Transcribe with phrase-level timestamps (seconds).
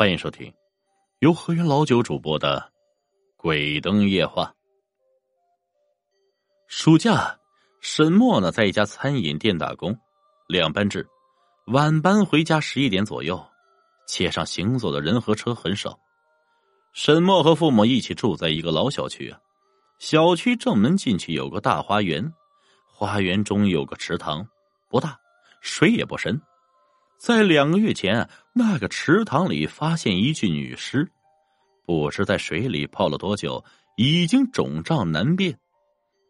[0.00, 0.50] 欢迎收听
[1.18, 2.58] 由河源老九主播的
[3.36, 4.44] 《鬼灯夜话》。
[6.68, 7.38] 暑假，
[7.82, 9.94] 沈墨呢在一家餐饮店打工，
[10.48, 11.06] 两班制，
[11.66, 13.38] 晚班回家十一点左右。
[14.06, 16.00] 街上行走的人和车很少。
[16.94, 19.38] 沈墨和父母一起住在一个老小区啊，
[19.98, 22.32] 小区正门进去有个大花园，
[22.86, 24.48] 花园中有个池塘，
[24.88, 25.20] 不大，
[25.60, 26.40] 水也不深。
[27.18, 31.08] 在两个月前，那个池塘里发现一具女尸，
[31.86, 33.64] 不知在水里泡了多久，
[33.96, 35.58] 已经肿胀难辨，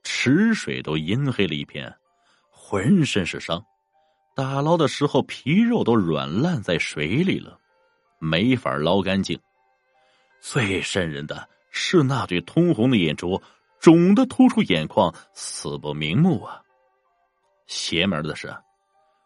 [0.02, 1.94] 池水都阴黑了一片，
[2.50, 3.64] 浑身是伤，
[4.36, 7.58] 打捞的时候皮肉都软烂在水里了，
[8.18, 9.38] 没法捞干净。
[10.40, 13.42] 最瘆人的是那对通红的眼珠，
[13.78, 16.60] 肿的突出眼眶，死不瞑目啊！
[17.66, 18.54] 邪门的是。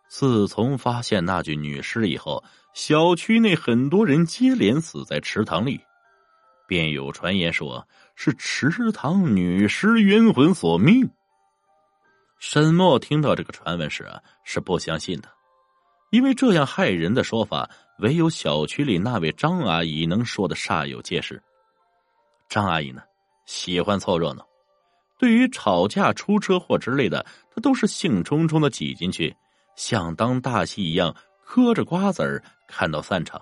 [0.09, 5.80] 自从发现那具女尸以后，小区内很多人接连死在池塘里，
[6.66, 11.09] 便有传言说是池塘女尸冤魂索命。
[12.40, 15.29] 沈墨听到这个传闻时啊，是不相信的，
[16.10, 21.40] 因为这样害人的说法，唯有小区里那位张阿姨能说的煞有介事。
[22.49, 23.02] 张阿姨呢，
[23.46, 24.45] 喜欢凑热闹，
[25.16, 29.34] 对于吵架、出车祸之类的，她都是兴冲冲的挤进去。
[29.77, 33.40] 像当大戏一样嗑着瓜子儿看到散场，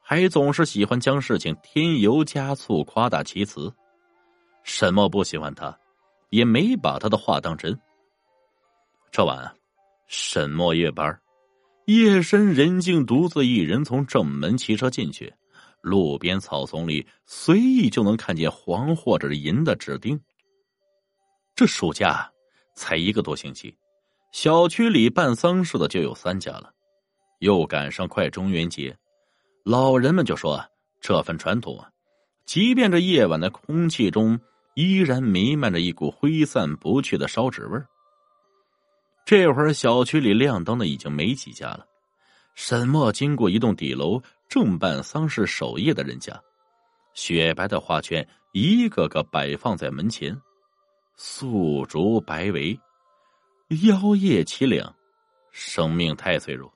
[0.00, 3.72] 还总是喜欢将事情添油加醋、夸大其词。
[4.64, 5.78] 沈墨不喜欢他，
[6.30, 7.78] 也没把他的话当真。
[9.10, 9.54] 这晚，
[10.06, 11.18] 沈墨夜班，
[11.86, 15.32] 夜深人静，独自一人从正门骑车进去，
[15.80, 20.20] 路边草丛里随意就能看见黄或者银的指钉。
[21.54, 22.30] 这暑假
[22.74, 23.74] 才一个多星期。
[24.30, 26.70] 小区里办丧事的就有三家了，
[27.38, 28.96] 又赶上快中元节，
[29.64, 30.64] 老人们就说
[31.00, 31.90] 这份传统啊，
[32.44, 34.38] 即便这夜晚的空气中
[34.74, 37.86] 依然弥漫着一股挥散不去的烧纸味儿。
[39.24, 41.86] 这会儿小区里亮灯的已经没几家了。
[42.54, 46.40] 沈墨经过一栋底楼正办丧事守夜的人家，
[47.14, 50.34] 雪白的花圈一个个摆放在门前，
[51.16, 52.78] 素竹白围。
[53.82, 54.92] 妖叶凄凉，
[55.52, 56.72] 生命太脆弱。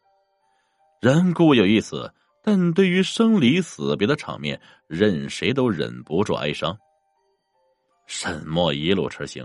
[1.02, 2.14] 人固有一死，
[2.44, 6.78] 但对于生离死别的场面，任谁都忍不住哀伤。
[8.06, 9.44] 沈墨一路车行，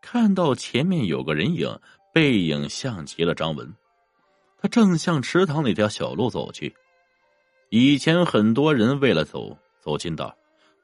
[0.00, 1.78] 看到前面有个人影，
[2.14, 3.70] 背影像极了张文。
[4.58, 6.74] 他正向池塘那条小路走去。
[7.68, 10.34] 以前很多人为了走走近道，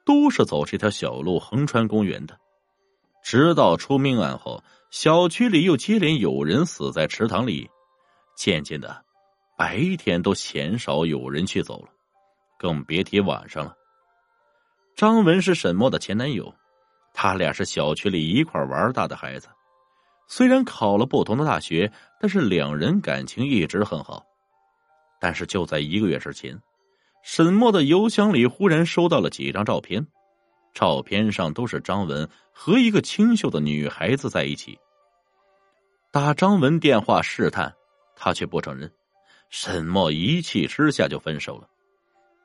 [0.04, 2.38] 都是走这条小路横穿公园的。
[3.24, 4.62] 直到出命案后。
[4.90, 7.66] 小区里又接连有人死在池塘里，
[8.36, 9.02] 渐渐的，
[9.62, 11.88] 白天都鲜少有人去走了，
[12.58, 13.72] 更别提晚上了。
[14.96, 16.52] 张文是沈墨的前男友，
[17.14, 19.46] 他俩是小区里一块玩大的孩子。
[20.26, 21.88] 虽然考了不同的大学，
[22.20, 24.26] 但是两人感情一直很好。
[25.20, 26.60] 但是就在一个月之前，
[27.22, 30.04] 沈墨的邮箱里忽然收到了几张照片。
[30.74, 34.76] 照片上都是张文和一个清秀的女孩子在一起。
[36.10, 37.72] 打张文电话试探，
[38.16, 38.92] 他却不承认。
[39.52, 41.68] 沈墨一气之下就分手了。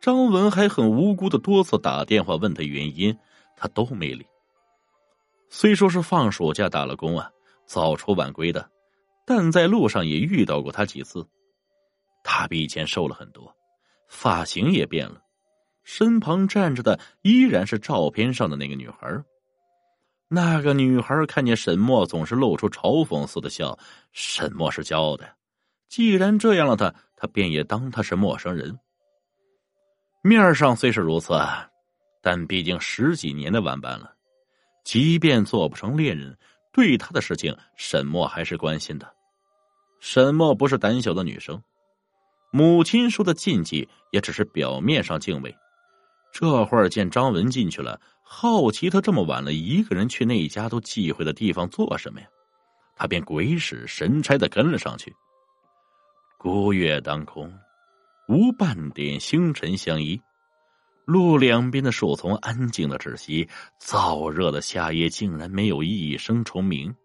[0.01, 3.18] 张文还很无辜的多次打电话问他原因，
[3.56, 4.28] 他都没理。
[5.50, 7.31] 虽说是放暑假打了工啊，
[7.66, 8.69] 早出晚归的，
[9.25, 11.25] 但在路上也遇到过他几次。
[12.25, 13.56] 他比以前瘦了很多，
[14.09, 15.22] 发型也变了。
[15.85, 19.24] 身旁站着的依然是照片上的那个女孩。
[20.28, 23.79] 那个女孩看见沈墨，总是露出嘲讽似的笑。
[24.12, 25.37] 沈墨是骄傲的，
[25.90, 28.78] 既然这样了，他他便也当他是陌生人。
[30.22, 31.34] 面上虽是如此，
[32.22, 34.14] 但毕竟十几年的玩伴了，
[34.84, 36.38] 即便做不成恋人，
[36.74, 39.12] 对他的事情，沈墨还是关心的。
[40.00, 41.62] 沈墨不是胆小的女生，
[42.52, 45.56] 母亲说的禁忌也只是表面上敬畏。
[46.33, 52.28] 这会儿见张文进去了，好奇他这么晚了一个人去那家都忌讳的地方做什么呀？
[52.95, 55.16] 他便鬼使神差的跟了上去。
[56.38, 57.54] 孤月当空，
[58.28, 60.22] 无半点星辰相依，
[61.06, 63.50] 路两边的树丛安静的窒息，
[63.81, 66.95] 燥热的夏夜竟然没有一声虫鸣。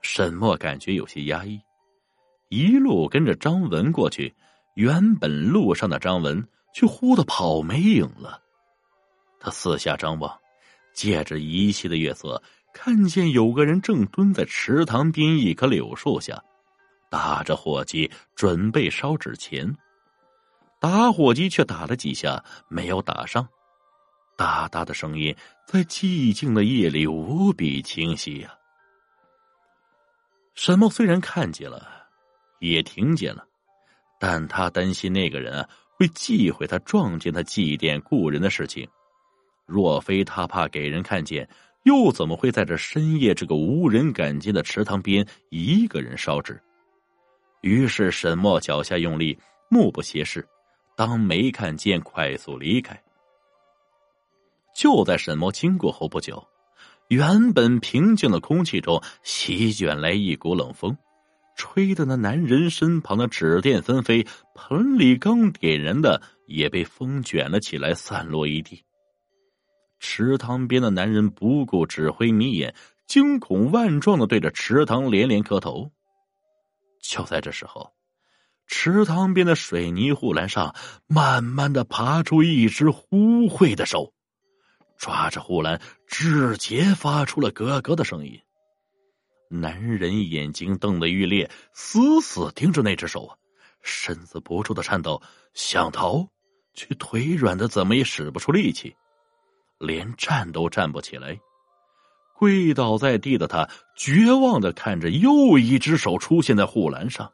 [0.00, 1.60] 沈墨感觉有些压抑，
[2.48, 4.34] 一路跟着张文过去。
[4.74, 6.46] 原本路上的张文。
[6.72, 8.40] 却忽的跑没影了。
[9.40, 10.38] 他四下张望，
[10.92, 12.40] 借着依稀的月色，
[12.72, 16.44] 看见有个人正蹲在池塘边一棵柳树下，
[17.10, 19.76] 打着火机准备烧纸钱。
[20.78, 23.46] 打火机却打了几下没有打上，
[24.38, 25.36] 哒哒的声音
[25.66, 28.54] 在寂静的夜里无比清晰呀。
[30.54, 32.06] 沈梦虽然看见了，
[32.60, 33.44] 也听见了，
[34.18, 38.88] 但他担心那个人会忌讳他撞见他祭奠故人的事情。
[39.66, 41.48] 若非他怕给人看见，
[41.84, 46.60] 又怎么会在这深夜这个无人敢进的池塘边一个人烧纸？
[47.60, 50.46] 于是沈墨脚下用力，目不斜视。
[50.96, 53.00] 当没看见，快速离开。
[54.74, 56.46] 就在沈墨经过后不久，
[57.08, 60.96] 原本平静的空气中席卷来一股冷风，
[61.56, 68.82] 吹得那男人身旁的纸垫纷飞，盆里刚点燃的也被风卷了起来，散落一地。
[69.98, 72.74] 池塘边的男人不顾指挥迷眼，
[73.06, 75.90] 惊恐万状的对着池塘连连磕头。
[77.00, 77.92] 就在这时候。
[78.66, 80.76] 池塘边的水泥护栏上，
[81.08, 84.12] 慢慢的爬出一只污秽的手，
[84.96, 88.40] 抓着护栏，指节发出了咯咯的声音。
[89.48, 93.36] 男人眼睛瞪得欲裂，死死盯着那只手啊，
[93.82, 95.20] 身子不住的颤抖，
[95.52, 96.28] 想逃，
[96.72, 98.94] 却腿软的怎么也使不出力气，
[99.80, 101.36] 连站都站不起来。
[102.40, 107.30] 跪倒在地的他，绝望的看着又一只手出现在护栏上。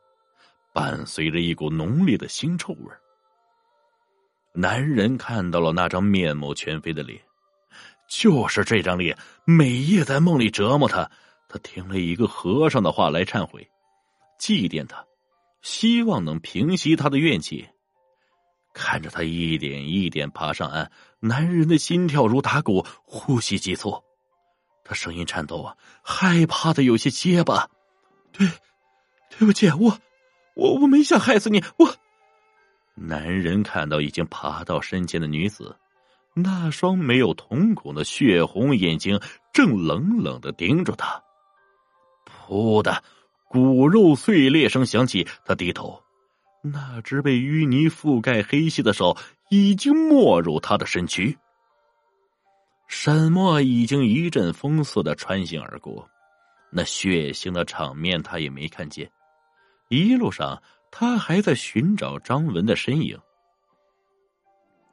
[0.74, 2.92] 伴随着一股浓烈的腥臭味
[4.52, 7.22] 男人看到了那张面目全非的脸，
[8.08, 11.08] 就是这张脸，每夜在梦里折磨他。
[11.48, 13.70] 他听了一个和尚的话来忏悔，
[14.40, 15.06] 祭奠他，
[15.62, 17.64] 希望能平息他的怨气。
[18.74, 24.02] 看着他一点一点爬上岸，男人的心跳如打鼓，呼吸急促，
[24.86, 27.68] 他声音颤抖啊，害怕的有些结巴
[28.32, 28.48] ：“对，
[29.36, 29.98] 对不起，我。”
[30.56, 31.94] 我我没想害死你，我。
[32.94, 35.76] 男人看到已经爬到身前的女子，
[36.32, 39.20] 那双没有瞳孔的血红眼睛
[39.52, 41.22] 正冷冷的盯着他。
[42.48, 43.04] 噗的，
[43.48, 46.02] 骨肉碎裂声响起，他低头，
[46.62, 49.14] 那只被淤泥覆盖黑皙的手
[49.50, 51.36] 已经没入他的身躯。
[52.86, 56.08] 沈墨已经一阵风似的穿行而过，
[56.70, 59.10] 那血腥的场面他也没看见。
[59.88, 63.18] 一路上，他还在寻找张文的身影，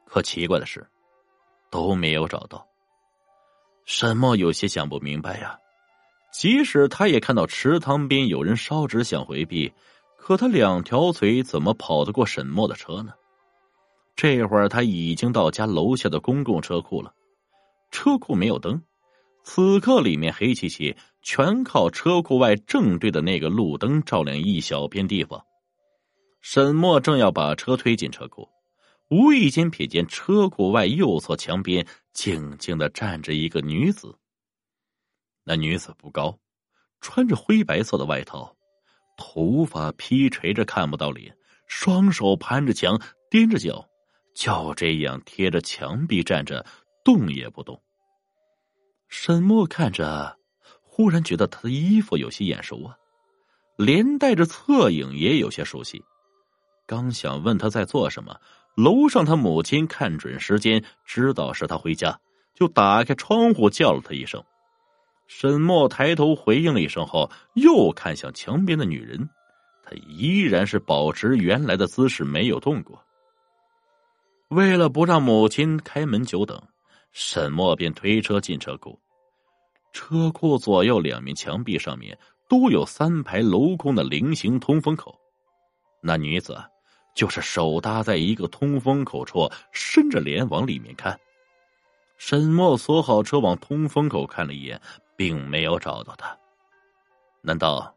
[0.05, 0.85] 可奇怪的是，
[1.69, 2.67] 都没有找到。
[3.85, 5.57] 沈墨有些想不明白呀。
[6.31, 9.71] 即使他也看到池塘边有人烧纸想回避，
[10.17, 13.13] 可他两条腿怎么跑得过沈墨的车呢？
[14.15, 17.13] 这会儿他已经到家楼下的公共车库了，
[17.93, 18.81] 车库没有灯。
[19.43, 25.45] 此刻里面黑漆漆，全靠车库外正对的那个路灯照亮一小片地方。
[26.41, 28.49] 沈墨正要把车推进车库，
[29.09, 34.17] 无意间瞥见车库外右侧墙边静静的站着一个女子。
[35.43, 36.39] 那女子不高，
[36.99, 38.55] 穿着灰白色的外套，
[39.17, 41.37] 头发披垂着看不到脸，
[41.67, 42.99] 双手攀着墙，
[43.29, 43.85] 踮着脚，
[44.33, 46.65] 就这样贴着墙壁站着，
[47.03, 47.82] 动也不动。
[49.15, 50.39] 沈墨看着，
[50.81, 52.97] 忽然觉得他的衣服有些眼熟啊，
[53.77, 56.03] 连带着侧影也有些熟悉。
[56.87, 58.35] 刚想问他在做什么，
[58.75, 62.19] 楼上他母亲看准时间，知道是他回家，
[62.55, 64.43] 就打开窗户叫了他一声。
[65.27, 69.29] 沈墨抬头回应了一声后，又看向墙边的女人，
[69.83, 72.99] 她依然是保持原来的姿势，没有动过。
[74.49, 76.59] 为了不让母亲开门久等，
[77.11, 78.99] 沈墨便推车进车库。
[79.93, 82.17] 车库左右两面墙壁上面
[82.49, 85.17] 都有三排镂空的菱形通风口，
[86.01, 86.61] 那女子
[87.15, 91.17] 就是手搭在一个通风口处，伸着脸往里面看。
[92.17, 94.81] 沈墨锁好车，往通风口看了一眼，
[95.15, 96.37] 并没有找到她。
[97.41, 97.95] 难道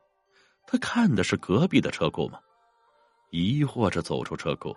[0.66, 2.38] 他看的是隔壁的车库吗？
[3.30, 4.76] 疑惑着走出车库，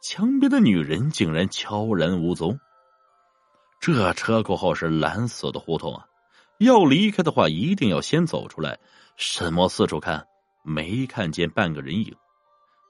[0.00, 2.58] 墙边的女人竟然悄然无踪。
[3.80, 6.06] 这车库后是蓝色的胡同啊！
[6.58, 8.78] 要离开的话，一定要先走出来。
[9.16, 10.26] 沈墨四处看，
[10.62, 12.14] 没看见半个人影。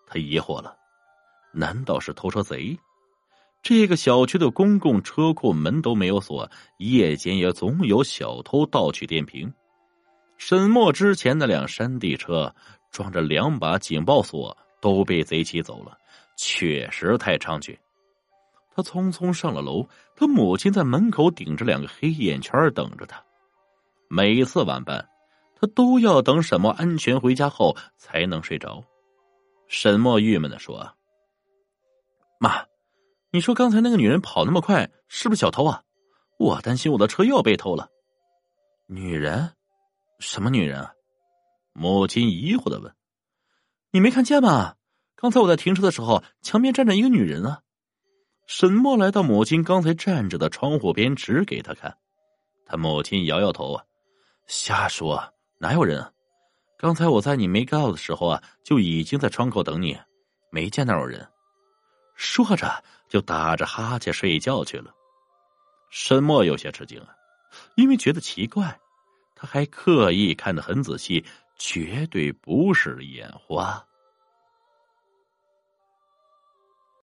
[0.06, 0.76] 他疑惑了：
[1.52, 2.78] 难道是偷车贼？
[3.62, 9.52] 这个小区的公共车库门都没有锁，夜间也总有小偷盗取电瓶。
[10.36, 12.54] 沈墨之前那辆山地车
[12.90, 15.96] 装着两把警报锁，都被贼骑走了，
[16.36, 17.78] 确实太猖獗。
[18.74, 23.24] 他匆匆上了楼，他母亲在门口顶着两个黑眼圈等着他。
[24.16, 25.08] 每次晚班，
[25.56, 28.84] 他都要等沈墨安全回家后才能睡着。
[29.66, 30.94] 沈墨郁闷的说
[32.38, 32.64] ：“妈，
[33.32, 35.82] 你说刚才那个女人跑那么快，是不是小偷啊？
[36.38, 37.90] 我担心我的车又要被偷了。
[38.86, 39.50] 女人？
[40.20, 40.92] 什么女人啊？
[41.72, 42.94] 母亲疑惑的问
[43.90, 44.76] ：“你没看见吗？
[45.16, 47.62] 刚才我在停车的时候，墙边站着一个女人啊。”
[48.46, 51.98] 沈墨来到母亲刚才站着的窗户边，指给他看。
[52.64, 53.84] 他母亲摇摇头啊，
[54.46, 56.12] 瞎说，哪有人？
[56.76, 59.98] 刚才我在你没告的时候啊，就已经在窗口等你，
[60.50, 61.26] 没见那有人。
[62.14, 64.92] 说着就打着哈欠睡觉去了。
[65.90, 67.08] 沈墨有些吃惊啊，
[67.76, 68.78] 因为觉得奇怪，
[69.34, 71.24] 他还刻意看得很仔细，
[71.56, 73.84] 绝对不是眼花。